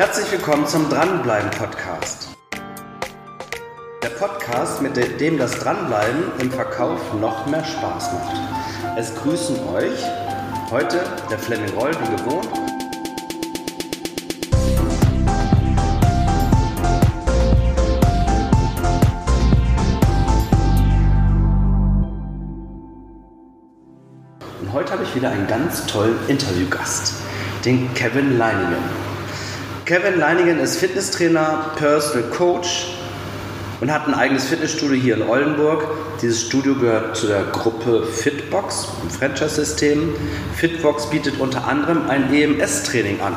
[0.00, 2.30] Herzlich willkommen zum Dranbleiben Podcast.
[4.02, 8.96] Der Podcast, mit dem das Dranbleiben im Verkauf noch mehr Spaß macht.
[8.96, 10.02] Es grüßen euch
[10.70, 12.48] heute der Fleming Roll, wie gewohnt.
[24.62, 27.16] Und heute habe ich wieder einen ganz tollen Interviewgast,
[27.66, 29.09] den Kevin Leiningen.
[29.90, 32.92] Kevin Leiningen ist Fitnesstrainer, Personal Coach
[33.80, 35.82] und hat ein eigenes Fitnessstudio hier in Oldenburg.
[36.22, 40.14] Dieses Studio gehört zu der Gruppe Fitbox, im Franchise-System.
[40.54, 43.34] Fitbox bietet unter anderem ein EMS-Training an.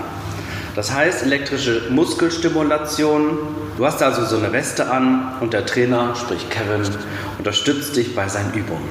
[0.76, 3.40] Das heißt elektrische Muskelstimulation.
[3.76, 6.88] Du hast also so eine Weste an und der Trainer, sprich Kevin,
[7.40, 8.88] unterstützt dich bei seinen Übungen.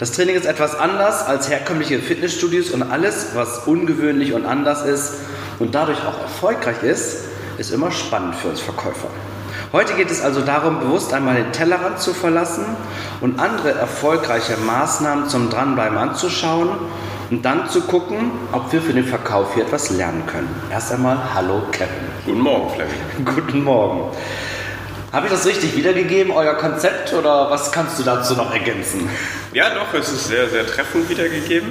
[0.00, 5.12] Das Training ist etwas anders als herkömmliche Fitnessstudios und alles, was ungewöhnlich und anders ist,
[5.58, 7.24] und dadurch auch erfolgreich ist,
[7.58, 9.08] ist immer spannend für uns Verkäufer.
[9.72, 12.64] Heute geht es also darum, bewusst einmal den Tellerrand zu verlassen
[13.20, 16.70] und andere erfolgreiche Maßnahmen zum Dranbleiben anzuschauen
[17.30, 20.48] und dann zu gucken, ob wir für den Verkauf hier etwas lernen können.
[20.70, 21.88] Erst einmal Hallo Kevin.
[22.24, 23.24] Guten Morgen, Fleming.
[23.34, 24.16] Guten Morgen.
[25.12, 29.08] Habe ich das richtig wiedergegeben, euer Konzept, oder was kannst du dazu noch ergänzen?
[29.52, 31.68] Ja, doch, es ist sehr, sehr treffend wiedergegeben.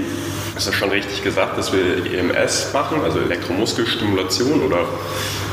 [0.55, 4.79] Es ist schon richtig gesagt, dass wir EMS machen, also Elektromuskelstimulation oder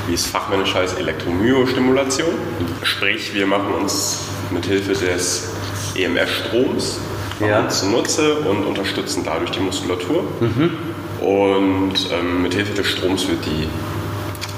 [0.07, 2.35] wie es fachmännisch heißt, Elektromyostimulation.
[2.83, 5.51] Sprich, wir machen uns mit Hilfe des
[5.95, 6.99] EMS-Stroms
[7.41, 7.69] ja.
[7.69, 10.25] zunutze und unterstützen dadurch die Muskulatur.
[10.41, 10.71] Mhm.
[11.21, 13.69] Und ähm, mit Hilfe des Stroms wird die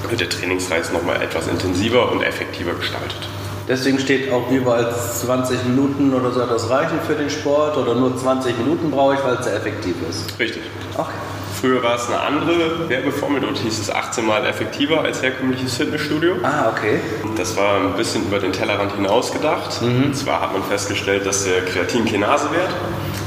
[0.09, 3.27] wird der Trainingsreiz nochmal etwas intensiver und effektiver gestaltet.
[3.67, 8.15] Deswegen steht auch überall 20 Minuten oder so das reichen für den Sport oder nur
[8.15, 10.39] 20 Minuten brauche ich, weil es sehr effektiv ist.
[10.39, 10.63] Richtig.
[10.95, 11.11] Okay.
[11.59, 16.35] Früher war es eine andere Werbeformel, dort hieß es 18 Mal effektiver als herkömmliches Fitnessstudio.
[16.43, 16.99] Ah, okay.
[17.35, 19.81] Das war ein bisschen über den Tellerrand hinaus gedacht.
[19.81, 20.05] Mhm.
[20.05, 22.69] Und zwar hat man festgestellt, dass der Kreatinkinasewert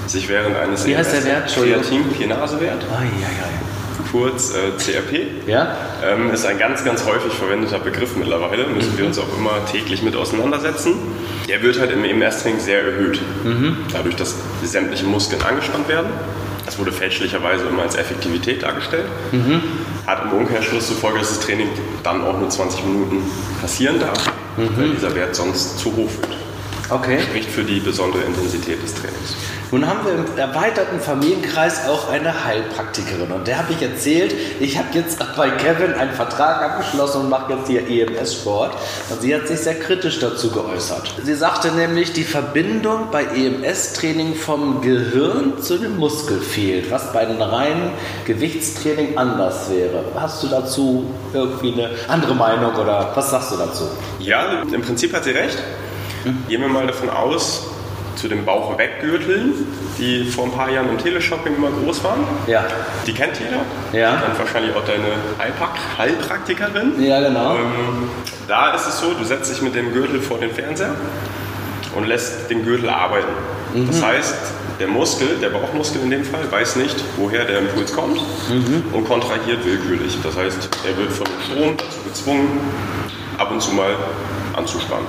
[0.06, 1.52] sich während eines Wie heißt der Wert?
[1.52, 2.82] Kreatinkinasewert.
[2.82, 3.69] Ja, ja, ja
[4.10, 5.48] kurz äh, CRP.
[5.48, 5.76] Ja?
[6.04, 8.66] Ähm, ist ein ganz, ganz häufig verwendeter Begriff mittlerweile.
[8.66, 8.98] Müssen mhm.
[8.98, 10.94] wir uns auch immer täglich mit auseinandersetzen.
[11.48, 13.20] Der wird halt im EMS-Training sehr erhöht.
[13.44, 13.78] Mhm.
[13.92, 14.34] Dadurch, dass
[14.64, 16.10] sämtliche Muskeln angespannt werden.
[16.66, 19.06] Das wurde fälschlicherweise immer als Effektivität dargestellt.
[19.32, 19.62] Mhm.
[20.06, 21.68] Hat im Umkehrschluss zur Folge, dass das Training
[22.02, 23.22] dann auch nur 20 Minuten
[23.60, 24.68] passieren darf, mhm.
[24.76, 26.36] weil dieser Wert sonst zu hoch wird.
[26.90, 27.20] Okay.
[27.20, 29.36] Spricht für die besondere Intensität des Trainings.
[29.70, 34.76] Nun haben wir im erweiterten Familienkreis auch eine Heilpraktikerin und der habe ich erzählt, ich
[34.76, 38.76] habe jetzt bei Kevin einen Vertrag abgeschlossen und mache jetzt hier EMS-Sport
[39.10, 41.14] und sie hat sich sehr kritisch dazu geäußert.
[41.22, 47.20] Sie sagte nämlich, die Verbindung bei EMS-Training vom Gehirn zu dem Muskel fehlt, was bei
[47.20, 47.92] einem reinen
[48.24, 50.04] Gewichtstraining anders wäre.
[50.16, 53.84] Hast du dazu irgendwie eine andere Meinung oder was sagst du dazu?
[54.18, 55.58] Ja, im Prinzip hat sie recht.
[56.48, 57.66] Gehen wir mal davon aus,
[58.16, 59.54] zu den Bauch-Weggürteln,
[59.98, 62.24] die vor ein paar Jahren im Teleshopping immer groß waren.
[62.46, 62.64] Ja.
[63.06, 63.62] Die kennt jeder.
[63.98, 64.22] Ja.
[64.26, 65.16] Und wahrscheinlich auch deine
[65.98, 67.02] Heilpraktikerin.
[67.02, 67.56] Ja, genau.
[67.56, 68.10] Ähm,
[68.46, 70.94] da ist es so, du setzt dich mit dem Gürtel vor den Fernseher
[71.96, 73.32] und lässt den Gürtel arbeiten.
[73.74, 73.86] Mhm.
[73.86, 74.36] Das heißt,
[74.78, 78.84] der Muskel, der Bauchmuskel in dem Fall, weiß nicht, woher der Impuls kommt mhm.
[78.92, 80.18] und kontrahiert willkürlich.
[80.22, 82.60] Das heißt, er wird von dem Strom dazu gezwungen,
[83.38, 83.94] ab und zu mal
[84.56, 85.06] anzuspannen.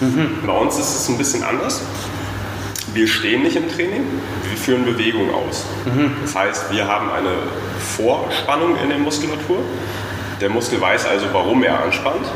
[0.00, 0.46] Mhm.
[0.46, 1.82] Bei uns ist es ein bisschen anders.
[2.92, 4.04] Wir stehen nicht im Training,
[4.48, 5.64] wir führen Bewegung aus.
[5.84, 6.12] Mhm.
[6.22, 7.30] Das heißt, wir haben eine
[7.96, 9.58] Vorspannung in der Muskulatur.
[10.40, 12.26] Der Muskel weiß also, warum er anspannt.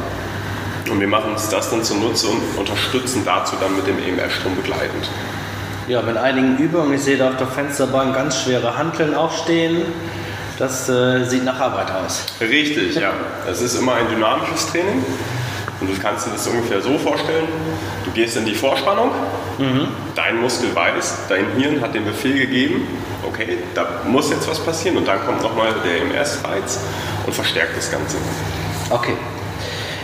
[0.91, 5.09] Und wir machen uns das dann zunutze und unterstützen dazu dann mit dem EMR-Strom begleitend.
[5.87, 6.95] Ja, mit einigen Übungen.
[6.95, 9.83] Ich sehe da auf der Fensterbank ganz schwere Hanteln aufstehen.
[10.59, 12.27] Das äh, sieht nach Arbeit aus.
[12.41, 13.13] Richtig, ja.
[13.51, 15.03] Es ist immer ein dynamisches Training.
[15.81, 17.49] Und du kannst dir das ungefähr so vorstellen,
[18.05, 19.11] du gehst in die Vorspannung,
[19.59, 19.89] mhm.
[20.15, 22.87] dein Muskel weiß, dein Hirn hat den Befehl gegeben,
[23.27, 26.81] okay, da muss jetzt was passieren und dann kommt nochmal der EMS-Reiz
[27.25, 28.17] und verstärkt das Ganze.
[28.91, 29.15] Okay.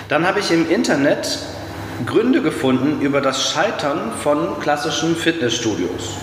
[0.08, 1.38] Dann habe ich im Internet
[2.06, 6.16] Gründe gefunden über das Scheitern von klassischen Fitnessstudios.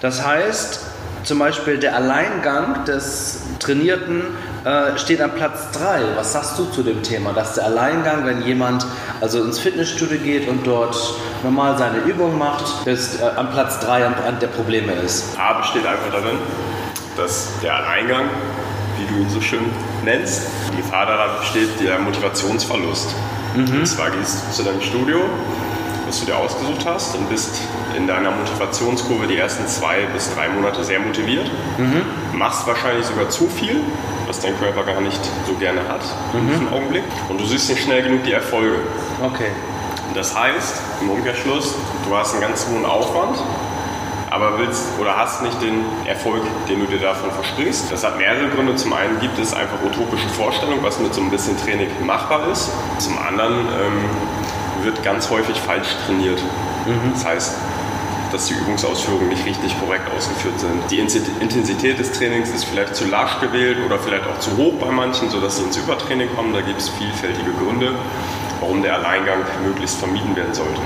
[0.00, 0.80] Das heißt,
[1.24, 4.22] zum Beispiel der Alleingang des Trainierten
[4.64, 6.16] äh, steht an Platz 3.
[6.16, 7.32] Was sagst du zu dem Thema?
[7.32, 8.86] Dass der Alleingang, wenn jemand
[9.20, 10.96] also ins Fitnessstudio geht und dort
[11.42, 15.38] normal seine Übung macht, das äh, an Platz 3 an, an der Probleme ist?
[15.38, 16.38] A besteht einfach darin,
[17.16, 18.24] dass der Alleingang,
[18.98, 19.64] wie du ihn so schön
[20.04, 20.42] nennst,
[20.72, 23.14] die Gefahr daran besteht, der Motivationsverlust.
[23.56, 23.80] Mhm.
[23.80, 25.22] Und zwar gehst du zu deinem Studio
[26.10, 27.60] was du dir ausgesucht hast und bist
[27.96, 31.48] in deiner Motivationskurve die ersten zwei bis drei Monate sehr motiviert.
[31.78, 32.02] Mhm.
[32.32, 33.82] Machst wahrscheinlich sogar zu viel,
[34.26, 36.00] was dein Körper gar nicht so gerne hat
[36.32, 37.02] in diesem Augenblick.
[37.28, 38.76] Und du siehst nicht schnell genug die Erfolge.
[39.22, 39.50] Okay.
[40.14, 41.74] Das heißt, im Umkehrschluss,
[42.08, 43.36] du hast einen ganz hohen Aufwand,
[44.30, 47.90] aber willst oder hast nicht den Erfolg, den du dir davon versprichst.
[47.90, 48.76] Das hat mehrere Gründe.
[48.76, 52.70] Zum einen gibt es einfach utopische Vorstellungen, was mit so ein bisschen Training machbar ist.
[52.98, 56.40] Zum anderen ähm, wird ganz häufig falsch trainiert.
[56.86, 57.12] Mhm.
[57.12, 57.56] Das heißt,
[58.32, 60.90] dass die Übungsausführungen nicht richtig korrekt ausgeführt sind.
[60.90, 64.90] Die Intensität des Trainings ist vielleicht zu lasch gewählt oder vielleicht auch zu hoch bei
[64.90, 66.52] manchen, sodass sie ins Übertraining kommen.
[66.52, 67.94] Da gibt es vielfältige Gründe,
[68.60, 70.80] warum der Alleingang möglichst vermieden werden sollte.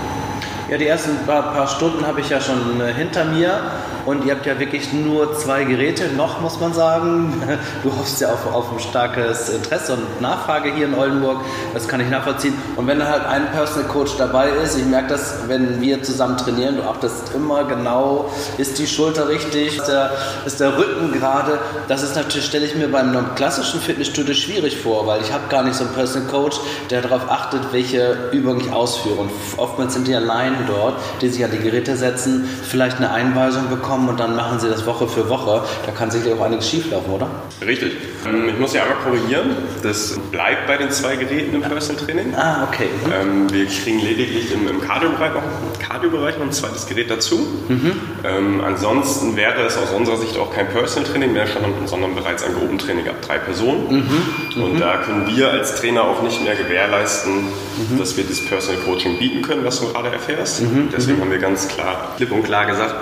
[0.70, 3.60] Ja, die ersten paar, Stunden habe ich ja schon äh, hinter mir
[4.06, 7.32] und ihr habt ja wirklich nur zwei Geräte, noch muss man sagen.
[7.82, 11.40] Du hoffst ja auf, auf ein starkes Interesse und Nachfrage hier in Oldenburg,
[11.74, 12.54] das kann ich nachvollziehen.
[12.76, 16.76] Und wenn halt ein Personal Coach dabei ist, ich merke das, wenn wir zusammen trainieren,
[16.76, 20.12] du achtest immer genau, ist die Schulter richtig, ist der,
[20.46, 21.58] ist der Rücken gerade.
[21.88, 25.44] Das ist natürlich, stelle ich mir bei einem klassischen Fitnessstudio schwierig vor, weil ich habe
[25.48, 26.58] gar nicht so einen Personal Coach,
[26.90, 29.20] der darauf achtet, welche Übung ich ausführe.
[29.20, 33.68] Und oftmals sind die allein dort, die sich an die Geräte setzen, vielleicht eine Einweisung
[33.68, 35.62] bekommen und dann machen sie das Woche für Woche.
[35.86, 37.28] Da kann sicherlich auch einiges schieflaufen, oder?
[37.64, 37.92] Richtig.
[38.26, 39.56] Ähm, ich muss ja einmal korrigieren.
[39.82, 42.34] Das bleibt bei den zwei Geräten im Personal Training.
[42.34, 42.88] Ah, okay.
[43.04, 43.12] Mhm.
[43.12, 45.42] Ähm, wir kriegen lediglich im, im Cardio-Bereich noch,
[45.80, 47.46] Cardio noch ein zweites Gerät dazu.
[47.68, 47.92] Mhm.
[48.24, 51.46] Ähm, ansonsten wäre es aus unserer Sicht auch kein Personal Training mehr,
[51.86, 53.88] sondern bereits ein Gruppentraining ab drei Personen.
[53.88, 54.62] Mhm.
[54.62, 54.80] Und mhm.
[54.80, 57.98] da können wir als Trainer auch nicht mehr gewährleisten, mhm.
[57.98, 60.62] dass wir das Personal Coaching bieten können, was du gerade erfährst fährst.
[60.62, 60.88] Mhm.
[60.92, 62.94] Deswegen haben wir ganz klar, klipp und klar gesagt,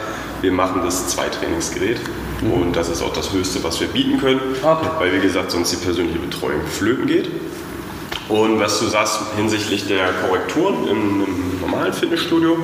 [0.42, 2.00] wir machen das Zwei-Trainingsgerät.
[2.42, 2.52] Mhm.
[2.52, 4.88] Und das ist auch das Höchste, was wir bieten können, okay.
[4.98, 7.30] weil wie gesagt sonst die persönliche Betreuung flöten geht.
[8.28, 12.56] Und was du sagst hinsichtlich der Korrekturen im, im normalen Fitnessstudio,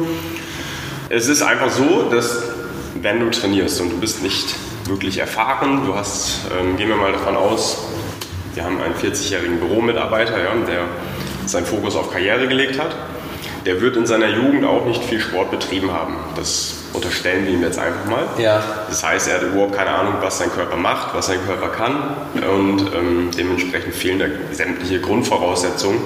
[1.08, 2.42] es ist einfach so, dass
[3.00, 4.54] wenn du trainierst und du bist nicht
[4.86, 7.78] wirklich erfahren, du hast, ähm, gehen wir mal davon aus,
[8.54, 10.84] wir haben einen 40-jährigen Büromitarbeiter, ja, der
[11.46, 12.94] seinen Fokus auf Karriere gelegt hat
[13.68, 16.16] der wird in seiner Jugend auch nicht viel Sport betrieben haben.
[16.36, 18.26] Das unterstellen wir ihm jetzt einfach mal.
[18.38, 18.64] Ja.
[18.88, 22.16] Das heißt, er hat überhaupt keine Ahnung, was sein Körper macht, was sein Körper kann
[22.50, 26.00] und ähm, dementsprechend fehlen da sämtliche Grundvoraussetzungen,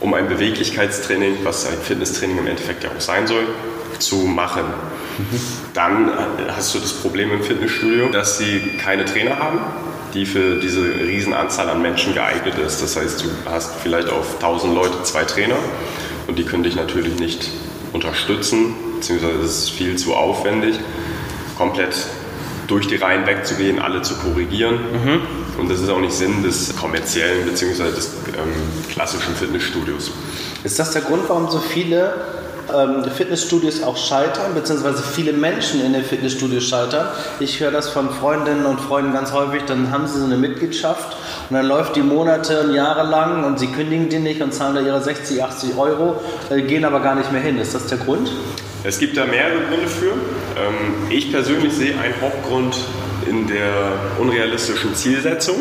[0.00, 3.44] um ein Beweglichkeitstraining, was ein Fitnesstraining im Endeffekt ja auch sein soll,
[3.98, 4.64] zu machen.
[5.18, 5.40] Mhm.
[5.74, 6.10] Dann
[6.48, 9.60] hast du das Problem im Fitnessstudio, dass sie keine Trainer haben,
[10.14, 12.82] die für diese Riesenanzahl an Menschen geeignet ist.
[12.82, 15.56] Das heißt, du hast vielleicht auf 1000 Leute zwei Trainer
[16.26, 17.48] und die können dich natürlich nicht
[17.92, 20.78] unterstützen, beziehungsweise es ist viel zu aufwendig,
[21.58, 21.94] komplett
[22.68, 24.74] durch die Reihen wegzugehen, alle zu korrigieren.
[24.74, 25.20] Mhm.
[25.58, 27.90] Und das ist auch nicht Sinn des kommerziellen bzw.
[27.90, 28.52] des ähm,
[28.90, 30.10] klassischen Fitnessstudios.
[30.64, 32.14] Ist das der Grund, warum so viele
[32.74, 37.08] ähm, Fitnessstudios auch scheitern, beziehungsweise viele Menschen in den Fitnessstudios scheitern?
[37.40, 41.16] Ich höre das von Freundinnen und Freunden ganz häufig, dann haben sie so eine Mitgliedschaft
[41.52, 44.74] und dann läuft die Monate und Jahre lang und sie kündigen die nicht und zahlen
[44.74, 46.18] da ihre 60, 80 Euro,
[46.48, 47.58] äh, gehen aber gar nicht mehr hin.
[47.58, 48.32] Ist das der Grund?
[48.84, 50.12] Es gibt da mehrere Gründe für.
[50.12, 52.78] Ähm, ich persönlich sehe einen Hauptgrund
[53.28, 55.56] in der unrealistischen Zielsetzung.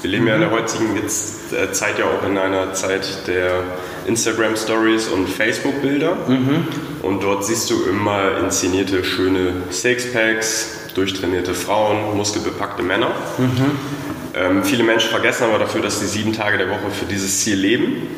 [0.00, 3.62] Wir leben ja in der heutigen äh, Zeit ja auch in einer Zeit der
[4.06, 6.16] Instagram Stories und Facebook Bilder.
[6.26, 6.66] Mhm.
[7.02, 13.10] Und dort siehst du immer inszenierte, schöne Sixpacks, durchtrainierte Frauen, muskelbepackte Männer.
[13.36, 13.99] Mhm.
[14.34, 17.56] Ähm, viele Menschen vergessen aber dafür, dass sie sieben Tage der Woche für dieses Ziel
[17.56, 18.08] leben.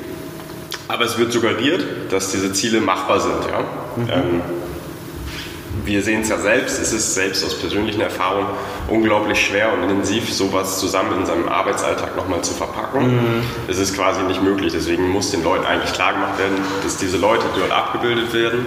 [0.89, 3.45] Aber es wird suggeriert, dass diese Ziele machbar sind.
[3.51, 3.61] Ja?
[3.97, 4.11] Mhm.
[4.11, 4.43] Ähm,
[5.85, 8.47] wir sehen es ja selbst, es ist selbst aus persönlichen Erfahrungen
[8.89, 13.07] unglaublich schwer und intensiv, sowas zusammen in seinem Arbeitsalltag nochmal zu verpacken.
[13.07, 13.43] Mhm.
[13.69, 14.73] Es ist quasi nicht möglich.
[14.75, 18.67] Deswegen muss den Leuten eigentlich klar gemacht werden, dass diese Leute, die dort abgebildet werden,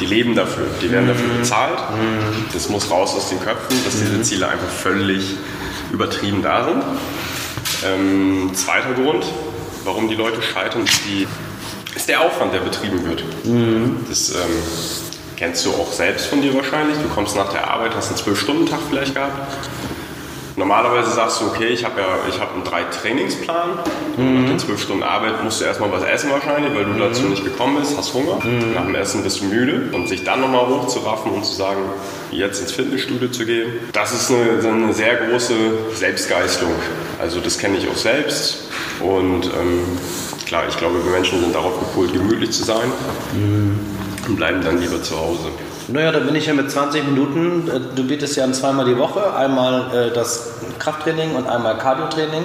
[0.00, 1.38] die leben dafür, die werden dafür mhm.
[1.38, 1.78] bezahlt.
[1.78, 2.44] Mhm.
[2.52, 4.24] Das muss raus aus den Köpfen, dass diese mhm.
[4.24, 5.36] Ziele einfach völlig
[5.92, 6.82] übertrieben da sind.
[7.84, 9.24] Ähm, zweiter Grund,
[9.84, 11.26] warum die Leute scheitern, ist, die,
[11.94, 13.24] ist der Aufwand, der betrieben wird.
[13.44, 14.04] Mhm.
[14.08, 14.36] Das ähm,
[15.36, 16.98] kennst du auch selbst von dir wahrscheinlich.
[16.98, 19.56] Du kommst nach der Arbeit, hast einen 12-Stunden-Tag vielleicht gehabt.
[20.60, 23.70] Normalerweise sagst du, okay, ich habe ja ich hab einen drei Trainingsplan.
[24.18, 24.42] Mhm.
[24.42, 26.98] Nach den zwölf Stunden Arbeit musst du erstmal was essen wahrscheinlich, weil du mhm.
[26.98, 28.38] dazu nicht gekommen bist, hast Hunger.
[28.44, 28.74] Mhm.
[28.74, 29.90] Nach dem Essen bist du müde.
[29.92, 31.80] Und sich dann nochmal hochzuraffen und zu sagen,
[32.30, 35.54] jetzt ins Fitnessstudio zu gehen, das ist eine, eine sehr große
[35.94, 36.74] Selbstgeißelung.
[37.18, 38.68] Also das kenne ich auch selbst.
[39.00, 39.80] Und ähm,
[40.44, 42.92] klar, ich glaube, wir Menschen sind darauf gepolt, gemütlich zu sein.
[43.32, 43.78] Mhm
[44.30, 45.48] und bleiben dann lieber zu Hause.
[45.92, 47.68] Naja, da bin ich ja mit 20 Minuten.
[47.68, 52.44] Äh, du bietest ja zweimal die Woche, einmal äh, das Krafttraining und einmal Cardiotraining,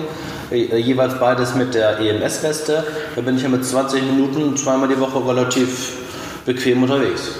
[0.52, 2.84] äh, jeweils beides mit der EMS-Weste.
[3.16, 5.94] Da bin ich ja mit 20 Minuten zweimal die Woche relativ
[6.46, 7.32] bequem unterwegs.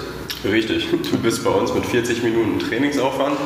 [0.44, 0.88] Richtig.
[0.90, 3.36] Du bist bei uns mit 40 Minuten Trainingsaufwand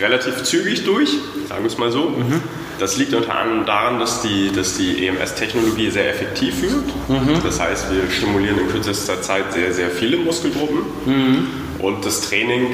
[0.00, 1.10] relativ zügig durch,
[1.48, 2.10] sagen wir es mal so.
[2.10, 2.40] Mhm.
[2.78, 7.08] Das liegt unter anderem daran, dass die, dass die EMS-Technologie sehr effektiv wirkt.
[7.08, 7.42] Mhm.
[7.42, 10.78] Das heißt, wir stimulieren in kürzester Zeit sehr, sehr viele Muskelgruppen.
[11.04, 11.65] Mhm.
[11.78, 12.68] Und das Training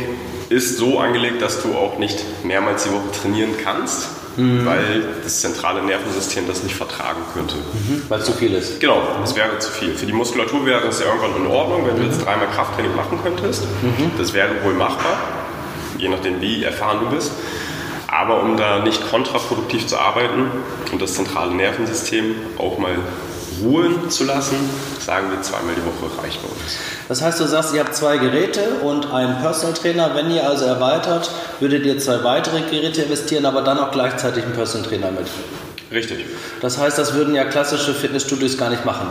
[0.49, 4.67] ist so angelegt, dass du auch nicht mehrmals die Woche trainieren kannst, mhm.
[4.67, 7.57] weil das zentrale Nervensystem das nicht vertragen könnte.
[7.57, 8.03] Mhm.
[8.09, 8.81] Weil es zu viel ist.
[8.81, 9.95] Genau, es wäre zu viel.
[9.95, 13.19] Für die Muskulatur wäre es ja irgendwann in Ordnung, wenn du jetzt dreimal Krafttraining machen
[13.23, 13.65] könntest.
[13.83, 14.13] Mhm.
[14.19, 15.19] Das wäre wohl machbar,
[15.99, 17.33] je nachdem wie erfahren du bist.
[18.07, 20.51] Aber um da nicht kontraproduktiv zu arbeiten
[20.93, 22.97] und das zentrale Nervensystem auch mal
[23.63, 24.57] ruhen zu lassen,
[25.05, 26.77] sagen wir zweimal die Woche reicht bei uns.
[27.09, 30.11] Das heißt, du sagst, ihr habt zwei Geräte und einen Personal Trainer.
[30.15, 31.31] Wenn ihr also erweitert,
[31.61, 35.27] würdet ihr zwei weitere Geräte investieren, aber dann auch gleichzeitig einen Personal Trainer mit.
[35.91, 36.25] Richtig.
[36.61, 39.09] Das heißt, das würden ja klassische Fitnessstudios gar nicht machen.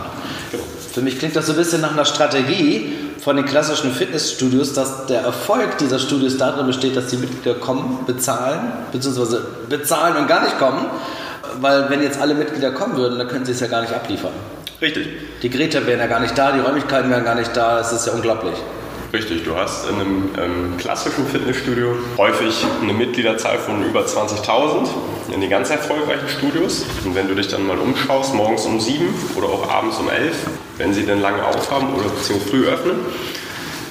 [0.52, 0.64] Genau.
[0.94, 2.94] Für mich klingt das so ein bisschen nach einer Strategie
[3.24, 8.00] von den klassischen Fitnessstudios, dass der Erfolg dieser Studios darin besteht, dass die Mitglieder kommen,
[8.08, 10.88] bezahlen, beziehungsweise bezahlen und gar nicht kommen.
[11.60, 14.32] Weil wenn jetzt alle Mitglieder kommen würden, dann können sie es ja gar nicht abliefern.
[14.82, 15.08] Richtig.
[15.42, 18.08] Die Geräte wären ja gar nicht da, die Räumlichkeiten wären gar nicht da, das ist
[18.08, 18.56] ja unglaublich.
[19.14, 24.88] Richtig, du hast in einem ähm, klassischen Fitnessstudio häufig eine Mitgliederzahl von über 20.000
[25.34, 26.86] in den ganz erfolgreichen Studios.
[27.04, 29.06] Und wenn du dich dann mal umschaust, morgens um 7
[29.36, 30.34] oder auch abends um 11,
[30.78, 33.00] wenn sie denn lange aufhaben oder beziehungsweise früh öffnen,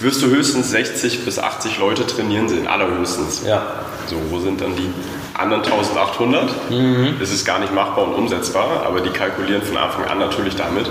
[0.00, 3.42] wirst du höchstens 60 bis 80 Leute trainieren sehen, allerhöchstens.
[3.46, 3.62] Ja.
[4.10, 4.90] So, wo sind dann die
[5.34, 6.70] anderen 1800?
[6.70, 7.14] Mhm.
[7.20, 10.90] Das ist gar nicht machbar und umsetzbar, aber die kalkulieren von Anfang an natürlich damit,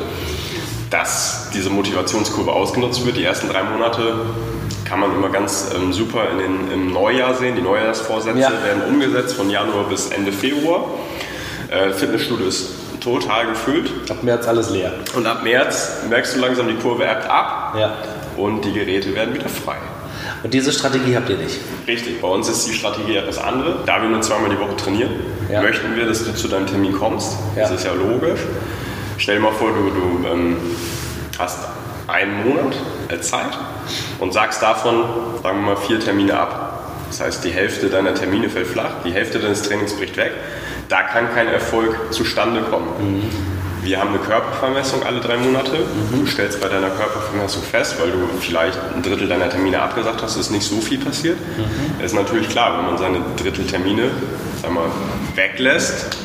[0.89, 3.17] dass diese Motivationskurve ausgenutzt wird.
[3.17, 4.13] Die ersten drei Monate
[4.85, 7.57] kann man immer ganz ähm, super in den, im Neujahr sehen.
[7.57, 8.51] Die Neujahrsvorsätze ja.
[8.63, 10.85] werden umgesetzt von Januar bis Ende Februar.
[11.69, 12.69] Äh, Fitnessstudio ist
[13.01, 13.91] total gefüllt.
[14.09, 14.93] Ab März alles leer.
[15.13, 17.93] Und ab März merkst du langsam, die Kurve ebbt ab ja.
[18.37, 19.75] und die Geräte werden wieder frei.
[20.43, 21.59] Und diese Strategie habt ihr nicht?
[21.87, 23.83] Richtig, bei uns ist die Strategie etwas andere.
[23.85, 25.11] Da wir nur zweimal die Woche trainieren,
[25.51, 25.61] ja.
[25.61, 27.37] möchten wir, dass du zu deinem Termin kommst.
[27.55, 27.63] Ja.
[27.63, 28.39] Das ist ja logisch.
[29.17, 30.57] Stell dir mal vor, du, du ähm,
[31.37, 31.59] hast
[32.07, 32.75] einen Monat
[33.09, 33.57] als Zeit
[34.19, 35.03] und sagst davon,
[35.43, 36.69] sagen wir mal, vier Termine ab.
[37.09, 40.31] Das heißt, die Hälfte deiner Termine fällt flach, die Hälfte deines Trainings bricht weg.
[40.87, 42.87] Da kann kein Erfolg zustande kommen.
[42.99, 43.58] Mhm.
[43.81, 45.77] Wir haben eine Körpervermessung alle drei Monate.
[45.77, 46.19] Mhm.
[46.19, 50.35] Du stellst bei deiner Körpervermessung fest, weil du vielleicht ein Drittel deiner Termine abgesagt hast,
[50.35, 51.37] ist nicht so viel passiert.
[51.39, 52.03] Mhm.
[52.03, 54.11] Ist natürlich klar, wenn man seine Dritteltermine
[54.61, 54.91] sag mal,
[55.35, 56.17] weglässt,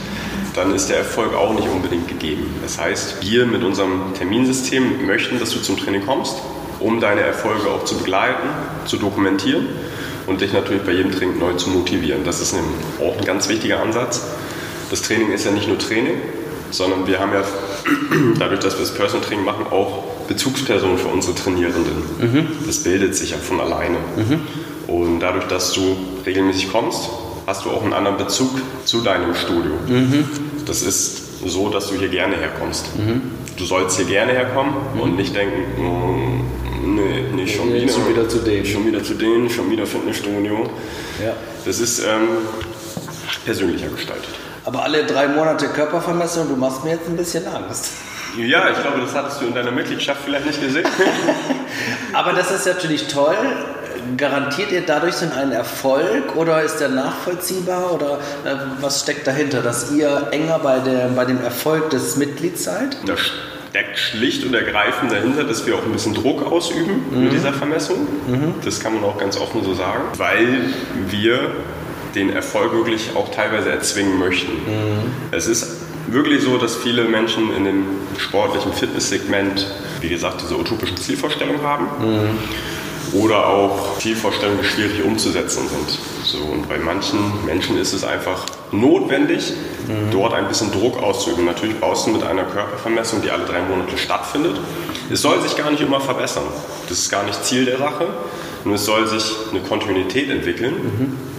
[0.54, 2.54] dann ist der Erfolg auch nicht unbedingt gegeben.
[2.62, 6.37] Das heißt, wir mit unserem Terminsystem möchten, dass du zum Training kommst,
[6.80, 8.49] um deine Erfolge auch zu begleiten,
[8.87, 9.68] zu dokumentieren
[10.26, 12.25] und dich natürlich bei jedem Training neu zu motivieren.
[12.25, 12.54] Das ist
[13.00, 14.23] auch ein ganz wichtiger Ansatz.
[14.90, 16.20] Das Training ist ja nicht nur Training,
[16.75, 17.43] sondern wir haben ja
[18.38, 21.97] dadurch, dass wir das Personal Training machen, auch Bezugspersonen für unsere Trainierenden.
[22.21, 22.49] Mhm.
[22.66, 23.99] Das bildet sich ja von alleine.
[24.16, 24.40] Mhm.
[24.87, 27.09] Und dadurch, dass du regelmäßig kommst,
[27.47, 28.50] hast du auch einen anderen Bezug
[28.85, 29.73] zu deinem Studio.
[29.87, 30.28] Mhm.
[30.66, 32.97] Das ist so, dass du hier gerne herkommst.
[32.97, 33.23] Mhm.
[33.57, 35.00] Du sollst hier gerne herkommen mhm.
[35.00, 38.66] und nicht denken, oh, nee, nicht schon wieder, schon wieder zu denen.
[38.66, 40.71] Schon wieder zu denen, schon wieder Fitnessstudio.
[41.23, 41.35] Ja.
[41.64, 42.28] Das ist ähm,
[43.45, 44.31] persönlicher gestaltet.
[44.64, 47.92] Aber alle drei Monate Körpervermessung, du machst mir jetzt ein bisschen Angst.
[48.37, 50.87] Ja, ich glaube, das hattest du in deiner Mitgliedschaft vielleicht nicht gesehen.
[52.12, 53.37] Aber das ist natürlich toll.
[54.16, 59.62] Garantiert ihr dadurch so einen Erfolg oder ist der nachvollziehbar oder äh, was steckt dahinter,
[59.62, 62.97] dass ihr enger bei, der, bei dem Erfolg des Mitglieds seid?
[63.06, 67.25] Da steckt schlicht und ergreifend dahinter, dass wir auch ein bisschen Druck ausüben mhm.
[67.25, 68.06] mit dieser Vermessung.
[68.26, 68.54] Mhm.
[68.64, 70.66] Das kann man auch ganz offen so sagen, weil
[71.09, 71.52] wir
[72.14, 74.52] den Erfolg wirklich auch teilweise erzwingen möchten.
[74.52, 75.12] Mhm.
[75.30, 77.85] Es ist wirklich so, dass viele Menschen in dem
[78.18, 79.66] sportlichen Fitnesssegment,
[80.00, 81.87] wie gesagt, diese utopischen Zielvorstellungen haben.
[82.00, 82.38] Mhm.
[83.12, 85.99] Oder auch Zielvorstellungen, die schwierig umzusetzen sind.
[86.25, 89.52] So, und bei manchen Menschen ist es einfach notwendig,
[89.87, 90.11] mhm.
[90.11, 91.44] dort ein bisschen Druck auszuüben.
[91.44, 94.56] Natürlich baust du mit einer Körpervermessung, die alle drei Monate stattfindet.
[95.12, 96.44] Es soll sich gar nicht immer verbessern.
[96.88, 98.06] Das ist gar nicht Ziel der Sache.
[98.64, 100.75] Nur es soll sich eine Kontinuität entwickeln.
[100.75, 101.33] Mhm.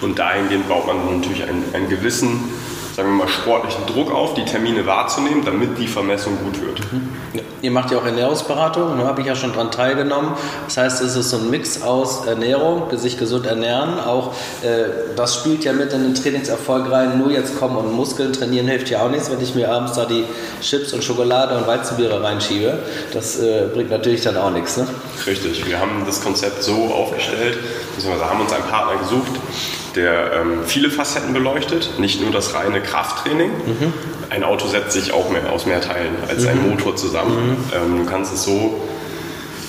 [0.00, 2.50] Und dahingehend baut man natürlich einen, einen gewissen
[2.98, 6.80] sagen wir mal, sportlichen Druck auf, die Termine wahrzunehmen, damit die Vermessung gut wird.
[6.92, 7.08] Mhm.
[7.62, 10.32] Ihr macht ja auch Ernährungsberatung, da ne, habe ich ja schon daran teilgenommen.
[10.64, 14.00] Das heißt, es ist so ein Mix aus Ernährung, sich gesund ernähren.
[14.00, 17.18] Auch äh, das spielt ja mit in den Trainingserfolg rein.
[17.18, 20.04] Nur jetzt kommen und Muskeln trainieren hilft ja auch nichts, wenn ich mir abends da
[20.04, 20.24] die
[20.60, 22.80] Chips und Schokolade und Weizenbiere reinschiebe.
[23.12, 24.76] Das äh, bringt natürlich dann auch nichts.
[24.76, 24.88] Ne?
[25.24, 27.58] Richtig, wir haben das Konzept so aufgestellt,
[27.94, 29.30] beziehungsweise haben uns einen Partner gesucht,
[29.98, 33.50] der ähm, viele Facetten beleuchtet, nicht nur das reine Krafttraining.
[33.50, 33.92] Mhm.
[34.30, 36.48] Ein Auto setzt sich auch mehr aus mehr Teilen als mhm.
[36.48, 37.50] ein Motor zusammen.
[37.50, 37.56] Mhm.
[37.74, 38.80] Ähm, du kannst es so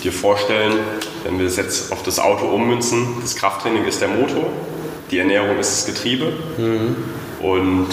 [0.03, 0.73] dir vorstellen,
[1.23, 4.45] wenn wir es jetzt auf das Auto ummünzen, das Krafttraining ist der Motor,
[5.09, 6.95] die Ernährung ist das Getriebe mhm.
[7.41, 7.87] und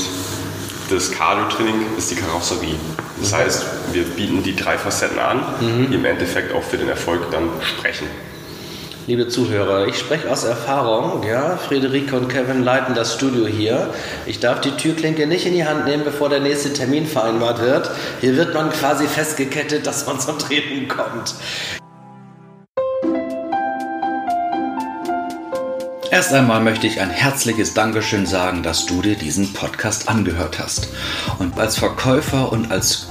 [0.90, 2.76] das Cardio-Training ist die Karosserie.
[3.18, 3.36] Das mhm.
[3.36, 5.90] heißt, wir bieten die drei Facetten an, mhm.
[5.90, 8.06] die im Endeffekt auch für den Erfolg dann sprechen.
[9.06, 11.22] Liebe Zuhörer, ich spreche aus Erfahrung.
[11.22, 13.94] Ja, Friederike und Kevin leiten das Studio hier.
[14.26, 17.88] Ich darf die Türklinke nicht in die Hand nehmen, bevor der nächste Termin vereinbart wird.
[18.20, 21.36] Hier wird man quasi festgekettet, dass man zum Training kommt.
[26.10, 30.88] Erst einmal möchte ich ein herzliches Dankeschön sagen, dass du dir diesen Podcast angehört hast.
[31.38, 33.05] Und als Verkäufer und als